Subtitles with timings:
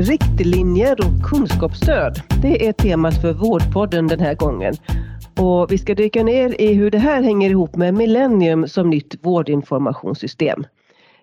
[0.00, 2.22] Riktlinjer och kunskapsstöd.
[2.42, 4.74] Det är temat för Vårdpodden den här gången.
[5.40, 9.14] Och vi ska dyka ner i hur det här hänger ihop med Millennium som nytt
[9.22, 10.64] vårdinformationssystem.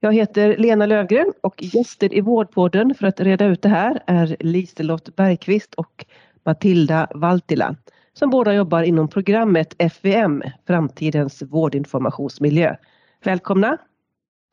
[0.00, 4.36] Jag heter Lena Lövgren och gäster i Vårdpodden för att reda ut det här är
[4.40, 6.06] Liselott Bergqvist och
[6.44, 7.76] Matilda Valtila
[8.12, 12.76] som båda jobbar inom programmet FVM, Framtidens vårdinformationsmiljö.
[13.24, 13.78] Välkomna!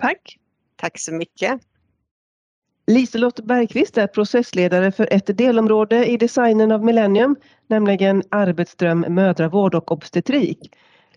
[0.01, 0.37] Tack!
[0.75, 1.70] Tack så mycket!
[2.91, 7.35] Liselott Bergqvist är processledare för ett delområde i designen av Millennium,
[7.67, 10.71] nämligen arbetsdröm, mödravård och obstetrik.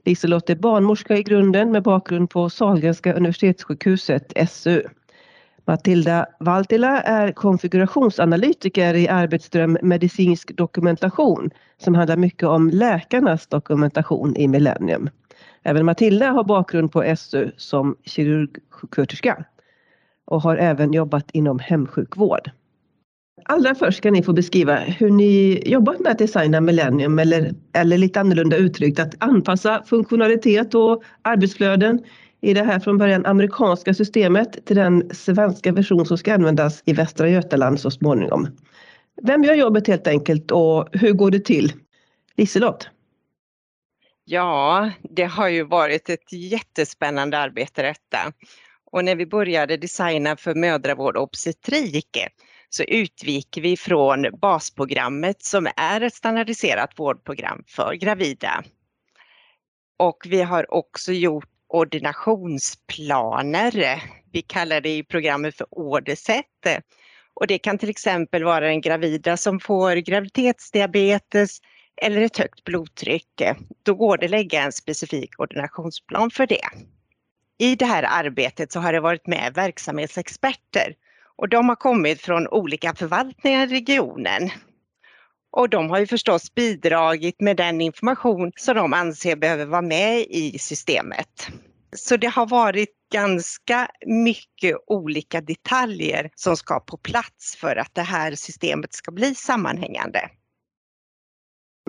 [0.05, 4.83] Liselott är barnmorska i grunden med bakgrund på Sahlgrenska universitetssjukhuset, SU.
[5.65, 14.49] Matilda Valtila är konfigurationsanalytiker i Arbetsdröm medicinsk dokumentation som handlar mycket om läkarnas dokumentation i
[14.49, 15.11] Millennium.
[15.63, 19.45] Även Matilda har bakgrund på SU som kirurgsjuksköterska
[20.25, 22.51] och har även jobbat inom hemsjukvård.
[23.45, 27.99] Allra först ska ni få beskriva hur ni jobbat med att designa Millennium eller, eller
[27.99, 32.05] lite annorlunda uttryckt att anpassa funktionalitet och arbetsflöden
[32.41, 36.93] i det här från början amerikanska systemet till den svenska version som ska användas i
[36.93, 38.49] Västra Götaland så småningom.
[39.23, 41.73] Vem gör jobbet helt enkelt och hur går det till?
[42.37, 42.89] Liselott?
[44.25, 48.33] Ja, det har ju varit ett jättespännande arbete detta.
[48.95, 52.19] Och när vi började designa för mödravård och obstetrik
[52.69, 58.65] så utgick vi från basprogrammet som är ett standardiserat vårdprogram för gravida.
[59.99, 64.03] Och vi har också gjort ordinationsplaner.
[64.33, 66.67] Vi kallar det i programmet för ordersätt.
[67.35, 71.59] Och det kan till exempel vara en gravida som får graviditetsdiabetes
[72.03, 73.43] eller ett högt blodtryck.
[73.83, 76.69] Då går det att lägga en specifik ordinationsplan för det.
[77.59, 80.95] I det här arbetet så har det varit med verksamhetsexperter
[81.37, 84.51] och de har kommit från olika förvaltningar i regionen.
[85.53, 90.21] Och de har ju förstås bidragit med den information som de anser behöver vara med
[90.21, 91.49] i systemet.
[91.97, 98.03] Så det har varit ganska mycket olika detaljer som ska på plats för att det
[98.03, 100.31] här systemet ska bli sammanhängande.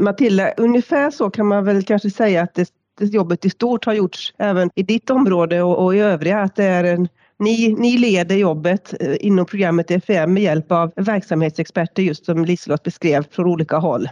[0.02, 2.70] Matilda, ungefär så kan man väl kanske säga att det, det
[3.00, 6.64] jobbet i stort har gjorts även i ditt område och, och i övriga, att det
[6.64, 7.08] är en
[7.40, 12.84] ni, ni leder jobbet eh, inom programmet FM med hjälp av verksamhetsexperter just som Liselott
[12.84, 14.10] beskrev från olika håll.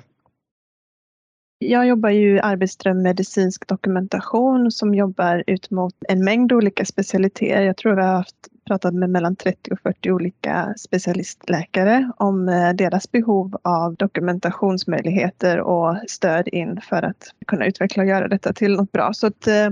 [1.70, 7.62] Jag jobbar ju i Arbetsström medicinsk dokumentation som jobbar ut mot en mängd olika specialiteter.
[7.62, 8.36] Jag tror vi har haft
[8.68, 15.98] pratat med mellan 30 och 40 olika specialistläkare om eh, deras behov av dokumentationsmöjligheter och
[16.08, 19.14] stöd in för att kunna utveckla och göra detta till något bra.
[19.14, 19.70] Så att, eh,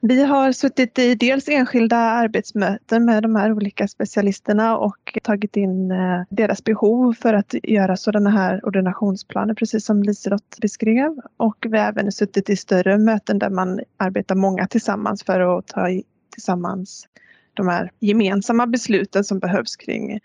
[0.00, 5.90] vi har suttit i dels enskilda arbetsmöten med de här olika specialisterna och tagit in
[5.90, 11.20] eh, deras behov för att göra sådana här ordinationsplaner, precis som Liselott beskrev.
[11.36, 15.66] Och vi har även suttit i större möten där man arbetar många tillsammans för att
[15.66, 15.88] ta
[16.32, 17.08] tillsammans
[17.54, 20.20] de här gemensamma besluten som behövs kring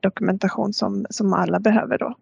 [0.00, 2.14] dokumentation som, som alla behöver då.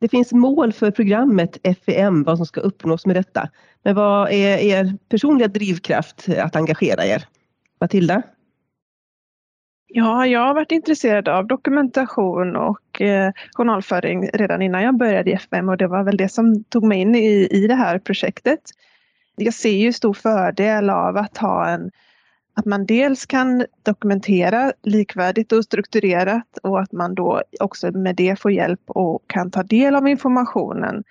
[0.00, 3.48] Det finns mål för programmet FEM, vad som ska uppnås med detta.
[3.82, 7.24] Men vad är er personliga drivkraft att engagera er?
[7.80, 8.22] Matilda?
[9.90, 15.34] Ja, jag har varit intresserad av dokumentation och eh, journalföring redan innan jag började i
[15.34, 18.60] FBM och det var väl det som tog mig in i, i det här projektet.
[19.36, 21.90] Jag ser ju stor fördel av att ha en
[22.58, 28.40] att man dels kan dokumentera likvärdigt och strukturerat och att man då också med det
[28.40, 31.04] får hjälp och kan ta del av informationen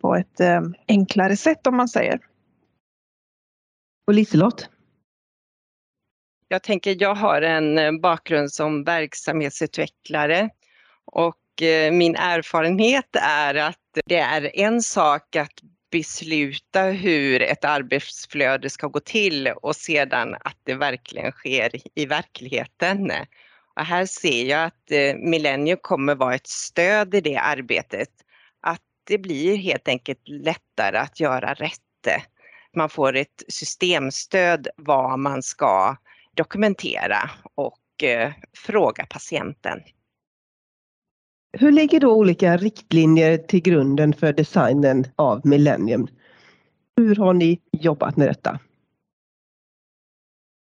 [0.00, 2.20] på ett eh, enklare sätt om man säger.
[4.06, 4.68] Och Liselott?
[6.48, 10.50] Jag tänker, jag har en eh, bakgrund som verksamhetsutvecklare
[11.04, 15.62] och eh, min erfarenhet är att det är en sak att
[15.94, 23.12] besluta hur ett arbetsflöde ska gå till och sedan att det verkligen sker i verkligheten.
[23.76, 28.08] Och här ser jag att eh, Millennium kommer vara ett stöd i det arbetet.
[28.60, 31.80] Att det blir helt enkelt lättare att göra rätt.
[32.76, 35.96] Man får ett systemstöd vad man ska
[36.36, 39.80] dokumentera och eh, fråga patienten.
[41.56, 46.06] Hur ligger då olika riktlinjer till grunden för designen av Millennium?
[46.96, 48.58] Hur har ni jobbat med detta?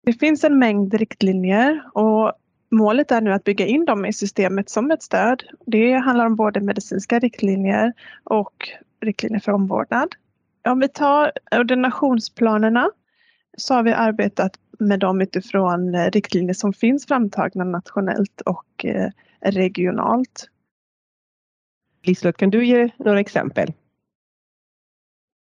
[0.06, 2.33] Det finns en mängd riktlinjer och
[2.72, 5.44] målet är nu att bygga in dem i systemet som ett stöd.
[5.66, 7.94] Det handlar om både medicinska riktlinjer
[8.24, 8.69] och
[9.01, 10.16] riktlinjer för omvårdnad.
[10.68, 12.89] Om vi tar ordinationsplanerna
[13.57, 19.10] så har vi arbetat med dem utifrån riktlinjer som finns framtagna nationellt och eh,
[19.42, 20.48] regionalt.
[22.03, 23.74] Liselott, kan du ge några exempel?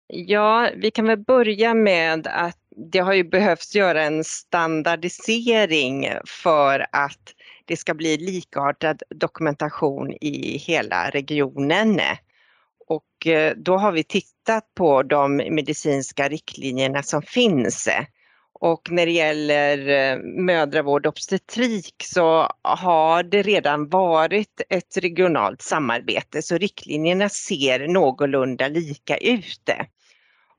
[0.06, 2.58] Ja, vi kan väl börja med att
[2.92, 7.34] det har ju behövts göra en standardisering för att
[7.64, 12.00] det ska bli likartad dokumentation i hela regionen.
[12.86, 17.88] Och eh, då har vi tittat på de medicinska riktlinjerna som finns.
[18.60, 25.62] Och när det gäller eh, mödravård och obstetrik så har det redan varit ett regionalt
[25.62, 29.70] samarbete så riktlinjerna ser någorlunda lika ut.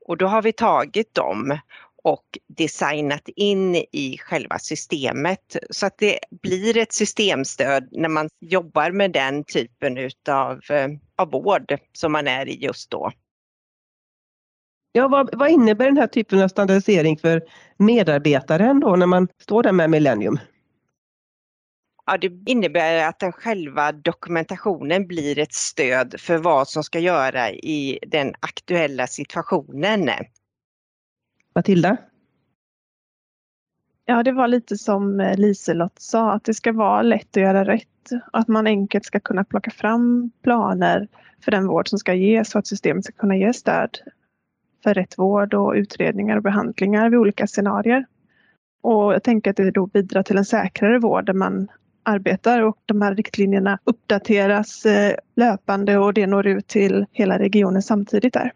[0.06, 1.60] Och då har vi tagit dem
[2.04, 2.26] och
[2.58, 9.12] designat in i själva systemet så att det blir ett systemstöd när man jobbar med
[9.12, 13.12] den typen utav, eh, av vård som man är i just då.
[14.92, 17.42] Ja, vad, vad innebär den här typen av standardisering för
[17.78, 20.40] medarbetaren då när man står där med Millennium?
[22.06, 27.52] Ja, det innebär att den själva dokumentationen blir ett stöd för vad som ska göra
[27.52, 30.10] i den aktuella situationen.
[31.56, 31.98] Matilda?
[34.06, 37.66] Ja, det var lite som eh, Liselott sa, att det ska vara lätt att göra
[37.66, 37.86] rätt.
[38.34, 41.08] Att man enkelt ska kunna plocka fram planer
[41.44, 43.98] för den vård som ska ges så att systemet ska kunna ge stöd
[44.84, 48.06] för rätt vård och utredningar och behandlingar vid olika scenarier.
[48.82, 51.68] Och jag tänker att det då bidrar till en säkrare vård där man
[52.04, 57.82] arbetar och de här riktlinjerna uppdateras eh, löpande och det når ut till hela regionen
[57.82, 58.54] samtidigt där.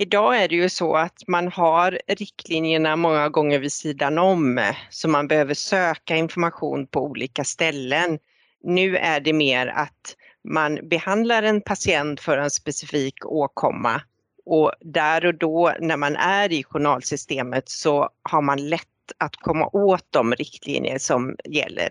[0.00, 5.08] Idag är det ju så att man har riktlinjerna många gånger vid sidan om så
[5.08, 8.18] man behöver söka information på olika ställen.
[8.62, 14.02] Nu är det mer att man behandlar en patient för en specifik åkomma
[14.48, 18.82] och där och då när man är i journalsystemet så har man lätt
[19.18, 21.88] att komma åt de riktlinjer som gäller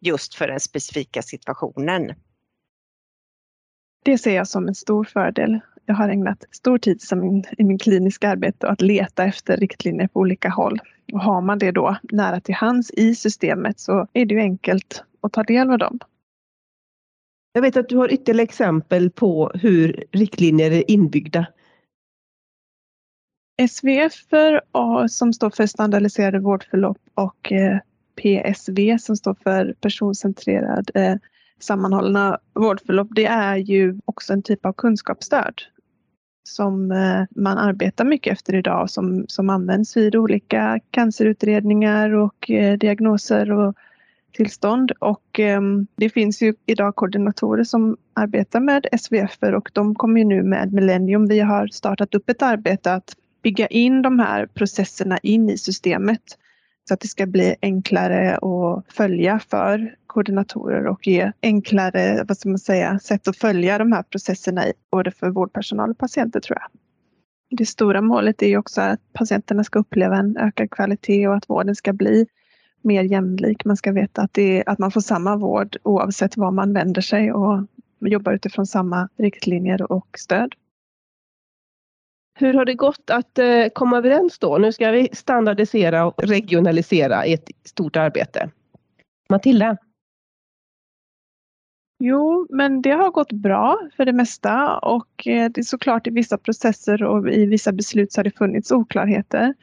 [0.00, 2.14] just för den specifika situationen.
[4.04, 5.60] Det ser jag som en stor fördel.
[5.86, 10.20] Jag har ägnat stor tid min, i min kliniska arbete att leta efter riktlinjer på
[10.20, 10.78] olika håll.
[11.12, 15.04] Och har man det då nära till hands i systemet så är det ju enkelt
[15.20, 15.98] att ta del av dem.
[17.52, 21.46] Jag vet att du har ytterligare exempel på hur riktlinjer är inbyggda.
[23.66, 24.12] SVF
[25.08, 27.78] som står för standardiserade vårdförlopp och eh,
[28.16, 31.14] PSV som står för personcentrerad eh,
[31.60, 35.54] sammanhållna vårdförlopp, det är ju också en typ av kunskapsstöd
[36.42, 42.50] som eh, man arbetar mycket efter idag som, som används vid olika cancerutredningar och
[42.80, 43.74] diagnoser och
[44.32, 44.92] tillstånd.
[44.98, 50.26] Och ehm, det finns ju idag koordinatorer som arbetar med SVF och de kommer ju
[50.26, 51.26] nu med Millennium.
[51.26, 56.22] Vi har startat upp ett arbete att bygga in de här processerna in i systemet
[56.88, 62.48] så att det ska bli enklare att följa för koordinatorer och ge enklare vad ska
[62.48, 66.68] man säga, sätt att följa de här processerna både för vårdpersonal och patienter tror jag.
[67.58, 71.50] Det stora målet är ju också att patienterna ska uppleva en ökad kvalitet och att
[71.50, 72.26] vården ska bli
[72.82, 73.64] mer jämlik.
[73.64, 77.32] Man ska veta att, det, att man får samma vård oavsett var man vänder sig
[77.32, 77.66] och
[78.00, 80.54] jobbar utifrån samma riktlinjer och stöd.
[82.40, 84.58] Hur har det gått att eh, komma överens då?
[84.58, 88.50] Nu ska vi standardisera och regionalisera i ett stort arbete.
[89.28, 89.76] Matilda?
[91.98, 96.10] Jo, men det har gått bra för det mesta och eh, det är såklart i
[96.10, 99.54] vissa processer och i vissa beslut så har det funnits oklarheter.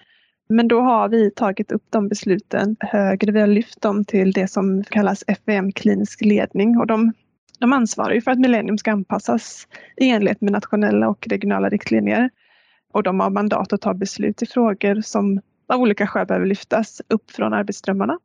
[0.50, 3.32] Men då har vi tagit upp de besluten högre.
[3.32, 7.14] Vi har lyft dem till det som kallas FVM klinisk ledning och de,
[7.60, 9.68] de ansvarar ju för att Millennium ska anpassas
[9.98, 12.30] i enlighet med nationella och regionala riktlinjer
[12.96, 17.02] och de har mandat att ta beslut i frågor som av olika skäl behöver lyftas
[17.08, 18.20] upp från arbetsströmmarna.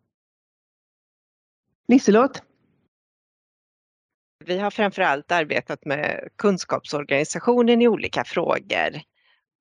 [1.89, 2.43] Liselott?
[4.45, 9.01] Vi har framförallt arbetat med kunskapsorganisationen i olika frågor.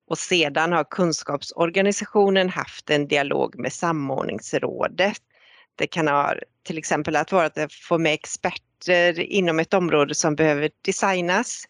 [0.06, 5.22] Och sedan har kunskapsorganisationen haft en dialog med samordningsrådet.
[5.74, 10.34] Det kan ha till exempel att vara att få med experter inom ett område som
[10.34, 11.64] behöver designas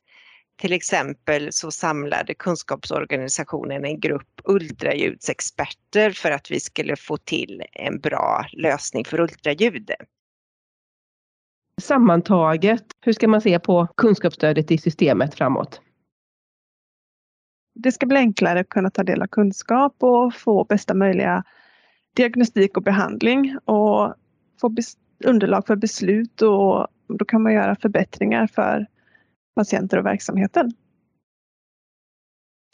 [0.60, 8.00] till exempel så samlade kunskapsorganisationen en grupp ultraljudsexperter för att vi skulle få till en
[8.00, 9.90] bra lösning för ultraljud.
[11.80, 15.80] Sammantaget, hur ska man se på kunskapsstödet i systemet framåt?
[17.74, 21.44] Det ska bli enklare att kunna ta del av kunskap och få bästa möjliga
[22.16, 24.14] diagnostik och behandling och
[24.60, 24.74] få
[25.24, 28.86] underlag för beslut och då kan man göra förbättringar för
[29.54, 30.72] patienter och verksamheten?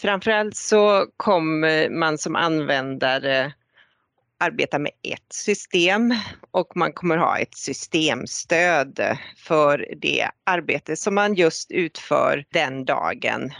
[0.00, 3.52] Framförallt så kommer eh, man som användare
[4.38, 6.14] arbeta med ett system
[6.50, 9.00] och man kommer ha ett systemstöd
[9.36, 13.50] för det arbete som man just utför den dagen.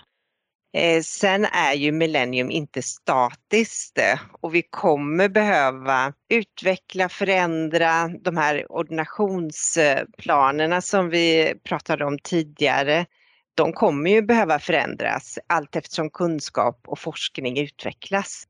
[0.77, 8.37] Eh, sen är ju Millennium inte statiskt eh, och vi kommer behöva utveckla, förändra de
[8.37, 13.07] här ordinationsplanerna som vi pratade om tidigare.
[13.55, 18.45] De kommer ju behöva förändras allt eftersom kunskap och forskning utvecklas.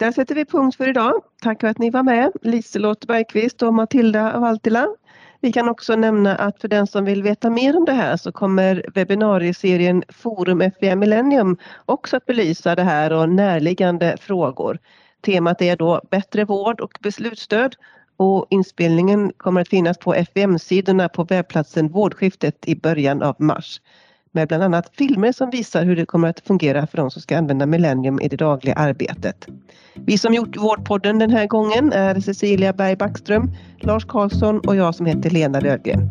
[0.00, 1.22] Där sätter vi punkt för idag.
[1.42, 4.88] Tack för att ni var med, Liselott Bergqvist och Matilda Valtila.
[5.40, 8.32] Vi kan också nämna att för den som vill veta mer om det här så
[8.32, 14.78] kommer webbinarieserien Forum FVM Millennium också att belysa det här och närliggande frågor.
[15.20, 17.74] Temat är då bättre vård och beslutsstöd
[18.16, 23.80] och inspelningen kommer att finnas på FVM-sidorna på webbplatsen Vårdskiftet i början av mars
[24.38, 27.38] med bland annat filmer som visar hur det kommer att fungera för de som ska
[27.38, 29.46] använda Millennium i det dagliga arbetet.
[29.94, 34.94] Vi som gjort Vårdpodden den här gången är Cecilia Berg Backström, Lars Karlsson och jag
[34.94, 36.10] som heter Lena Löfgren.